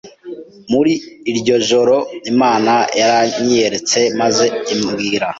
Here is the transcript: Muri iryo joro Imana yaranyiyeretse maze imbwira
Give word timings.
Muri 0.71 0.93
iryo 1.31 1.55
joro 1.69 1.97
Imana 2.31 2.73
yaranyiyeretse 2.99 3.99
maze 4.19 4.45
imbwira 4.73 5.27